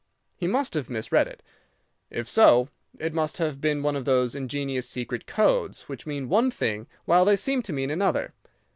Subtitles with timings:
[0.35, 1.43] He must have misread it.
[2.09, 6.49] If so, it must have been one of those ingenious secret codes which mean one
[6.49, 8.33] thing while they seem to mean another.